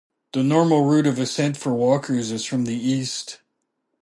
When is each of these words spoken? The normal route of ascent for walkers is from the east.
The 0.33 0.41
normal 0.41 0.83
route 0.85 1.05
of 1.05 1.19
ascent 1.19 1.57
for 1.57 1.75
walkers 1.75 2.31
is 2.31 2.43
from 2.43 2.65
the 2.65 2.73
east. 2.73 3.37